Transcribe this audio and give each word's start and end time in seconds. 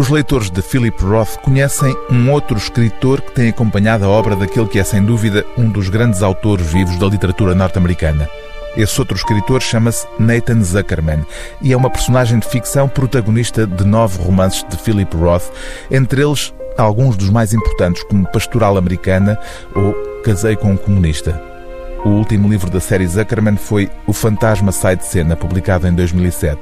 Os 0.00 0.08
leitores 0.08 0.48
de 0.48 0.62
Philip 0.62 1.04
Roth 1.04 1.36
conhecem 1.42 1.94
um 2.10 2.32
outro 2.32 2.56
escritor 2.56 3.20
que 3.20 3.32
tem 3.32 3.50
acompanhado 3.50 4.06
a 4.06 4.08
obra 4.08 4.34
daquele 4.34 4.66
que 4.66 4.78
é, 4.78 4.82
sem 4.82 5.04
dúvida, 5.04 5.44
um 5.58 5.68
dos 5.68 5.90
grandes 5.90 6.22
autores 6.22 6.72
vivos 6.72 6.98
da 6.98 7.06
literatura 7.06 7.54
norte-americana. 7.54 8.26
Esse 8.74 8.98
outro 8.98 9.14
escritor 9.14 9.60
chama-se 9.60 10.06
Nathan 10.18 10.62
Zuckerman 10.62 11.26
e 11.60 11.74
é 11.74 11.76
uma 11.76 11.90
personagem 11.90 12.38
de 12.38 12.48
ficção 12.48 12.88
protagonista 12.88 13.66
de 13.66 13.84
nove 13.84 14.16
romances 14.22 14.64
de 14.70 14.78
Philip 14.78 15.14
Roth, 15.14 15.52
entre 15.90 16.22
eles 16.22 16.54
alguns 16.78 17.14
dos 17.14 17.28
mais 17.28 17.52
importantes, 17.52 18.02
como 18.04 18.26
Pastoral 18.32 18.78
Americana 18.78 19.38
ou 19.74 19.92
Casei 20.24 20.56
com 20.56 20.72
um 20.72 20.78
Comunista. 20.78 21.59
O 22.04 22.08
último 22.08 22.48
livro 22.48 22.70
da 22.70 22.80
série 22.80 23.06
Zuckerman 23.06 23.56
foi 23.56 23.90
O 24.06 24.14
Fantasma 24.14 24.72
Sai 24.72 24.96
de 24.96 25.04
Cena, 25.04 25.36
publicado 25.36 25.86
em 25.86 25.92
2007. 25.92 26.58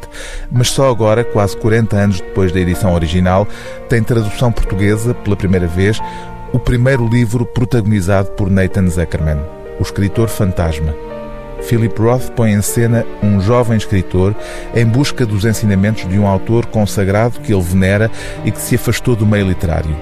Mas 0.50 0.68
só 0.68 0.90
agora, 0.90 1.22
quase 1.22 1.56
40 1.56 1.96
anos 1.96 2.20
depois 2.20 2.50
da 2.50 2.58
edição 2.58 2.92
original, 2.92 3.46
tem 3.88 4.02
tradução 4.02 4.50
portuguesa, 4.50 5.14
pela 5.14 5.36
primeira 5.36 5.68
vez, 5.68 6.00
o 6.52 6.58
primeiro 6.58 7.06
livro 7.06 7.46
protagonizado 7.46 8.30
por 8.32 8.50
Nathan 8.50 8.88
Zuckerman, 8.88 9.38
O 9.78 9.82
Escritor 9.82 10.28
Fantasma. 10.28 10.92
Philip 11.62 12.00
Roth 12.00 12.30
põe 12.30 12.52
em 12.52 12.62
cena 12.62 13.06
um 13.22 13.40
jovem 13.40 13.76
escritor 13.76 14.34
em 14.74 14.84
busca 14.84 15.24
dos 15.24 15.44
ensinamentos 15.44 16.08
de 16.08 16.18
um 16.18 16.26
autor 16.26 16.66
consagrado 16.66 17.40
que 17.40 17.52
ele 17.52 17.62
venera 17.62 18.10
e 18.44 18.50
que 18.50 18.60
se 18.60 18.74
afastou 18.74 19.14
do 19.14 19.26
meio 19.26 19.46
literário. 19.46 19.96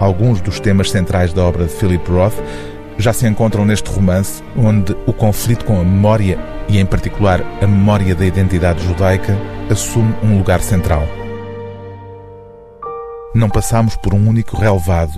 Alguns 0.00 0.40
dos 0.40 0.58
temas 0.58 0.90
centrais 0.90 1.32
da 1.32 1.44
obra 1.44 1.64
de 1.64 1.72
Philip 1.72 2.08
Roth 2.10 2.36
já 2.98 3.12
se 3.12 3.26
encontram 3.26 3.64
neste 3.64 3.88
romance, 3.90 4.42
onde 4.56 4.94
o 5.06 5.12
conflito 5.12 5.64
com 5.64 5.80
a 5.80 5.84
memória, 5.84 6.38
e 6.68 6.78
em 6.78 6.84
particular 6.84 7.40
a 7.62 7.66
memória 7.66 8.14
da 8.14 8.26
identidade 8.26 8.84
judaica, 8.84 9.38
assume 9.70 10.14
um 10.22 10.36
lugar 10.38 10.60
central. 10.60 11.02
Não 13.34 13.48
passamos 13.48 13.94
por 13.96 14.14
um 14.14 14.28
único 14.28 14.56
relevado, 14.56 15.14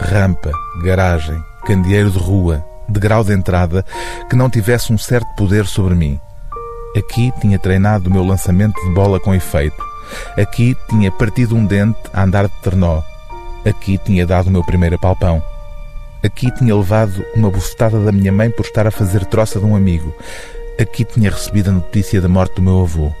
rampa, 0.00 0.50
garagem, 0.82 1.38
candeeiro 1.66 2.10
de 2.10 2.18
rua, 2.18 2.64
degrau 2.88 3.22
de 3.22 3.34
entrada, 3.34 3.84
que 4.30 4.36
não 4.36 4.48
tivesse 4.48 4.92
um 4.92 4.96
certo 4.96 5.28
poder 5.36 5.66
sobre 5.66 5.94
mim. 5.94 6.18
Aqui 6.96 7.30
tinha 7.40 7.58
treinado 7.58 8.08
o 8.08 8.12
meu 8.12 8.24
lançamento 8.24 8.80
de 8.80 8.94
bola 8.94 9.20
com 9.20 9.34
efeito. 9.34 9.76
Aqui 10.40 10.74
tinha 10.88 11.12
partido 11.12 11.54
um 11.54 11.66
dente 11.66 11.98
a 12.14 12.22
andar 12.22 12.46
de 12.46 12.54
ternó. 12.62 13.02
Aqui 13.68 13.98
tinha 13.98 14.26
dado 14.26 14.46
o 14.46 14.50
meu 14.50 14.64
primeiro 14.64 14.96
apalpão. 14.96 15.42
Aqui 16.22 16.50
tinha 16.50 16.74
levado 16.74 17.24
uma 17.36 17.48
bufetada 17.48 18.00
da 18.00 18.10
minha 18.10 18.32
mãe 18.32 18.50
por 18.50 18.66
estar 18.66 18.86
a 18.88 18.90
fazer 18.90 19.24
troça 19.26 19.60
de 19.60 19.64
um 19.64 19.76
amigo. 19.76 20.12
Aqui 20.80 21.04
tinha 21.04 21.30
recebido 21.30 21.70
a 21.70 21.72
notícia 21.72 22.20
da 22.20 22.28
morte 22.28 22.56
do 22.56 22.62
meu 22.62 22.80
avô. 22.80 23.12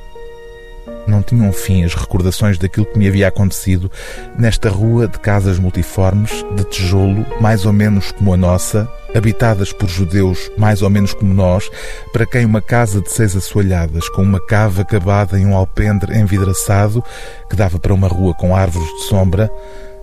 Não 1.06 1.22
tinham 1.22 1.52
fim 1.52 1.84
as 1.84 1.94
recordações 1.94 2.58
daquilo 2.58 2.86
que 2.86 2.98
me 2.98 3.06
havia 3.06 3.28
acontecido 3.28 3.90
nesta 4.36 4.68
rua 4.68 5.06
de 5.06 5.18
casas 5.20 5.60
multiformes, 5.60 6.44
de 6.56 6.64
tijolo, 6.64 7.24
mais 7.40 7.64
ou 7.64 7.72
menos 7.72 8.10
como 8.10 8.34
a 8.34 8.36
nossa, 8.36 8.90
habitadas 9.14 9.72
por 9.72 9.88
judeus 9.88 10.50
mais 10.58 10.82
ou 10.82 10.90
menos 10.90 11.14
como 11.14 11.32
nós, 11.32 11.70
para 12.12 12.26
quem 12.26 12.44
uma 12.44 12.60
casa 12.60 13.00
de 13.00 13.10
seis 13.12 13.36
assoalhadas, 13.36 14.08
com 14.08 14.22
uma 14.22 14.44
cava 14.44 14.82
acabada 14.82 15.38
em 15.38 15.46
um 15.46 15.56
alpendre 15.56 16.18
envidraçado, 16.18 17.02
que 17.48 17.56
dava 17.56 17.78
para 17.78 17.94
uma 17.94 18.08
rua 18.08 18.34
com 18.34 18.54
árvores 18.54 18.88
de 18.88 19.04
sombra, 19.04 19.48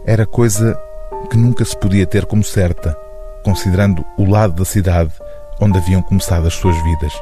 era 0.06 0.26
coisa 0.26 0.80
que 1.26 1.38
nunca 1.38 1.66
se 1.66 1.78
podia 1.78 2.06
ter 2.06 2.26
como 2.26 2.44
certa, 2.44 2.96
considerando 3.44 4.06
o 4.18 4.26
lado 4.26 4.54
da 4.54 4.66
cidade 4.66 5.12
onde 5.60 5.78
haviam 5.78 6.02
começado 6.02 6.48
as 6.48 6.54
suas 6.54 6.76
vidas. 6.84 7.14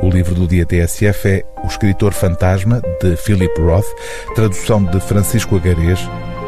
O 0.00 0.08
livro 0.08 0.34
do 0.34 0.46
dia 0.46 0.64
TSF 0.64 1.28
é 1.28 1.44
O 1.64 1.66
Escritor 1.66 2.12
Fantasma, 2.12 2.80
de 3.02 3.16
Philip 3.16 3.60
Roth, 3.60 3.86
tradução 4.34 4.84
de 4.84 5.00
Francisco 5.00 5.56
Agarês, 5.56 5.98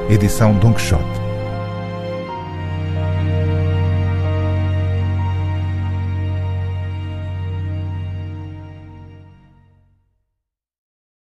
edição 0.08 0.54
Don 0.58 0.72
Quixote. 0.72 1.29